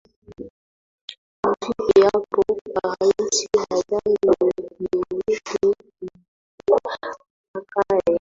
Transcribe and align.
o 1.47 1.53
vipi 1.73 2.01
hapo 2.07 2.43
kwa 2.47 2.81
rais 2.99 3.47
ajae 3.69 4.01
yeyote 4.05 5.39
tu 5.45 5.75
yule 6.01 6.13
atakae 6.73 8.01